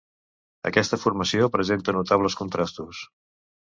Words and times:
Aquesta 0.69 0.99
formació 1.03 1.51
presenta 1.59 1.97
notables 2.01 2.43
contrastos. 2.43 3.09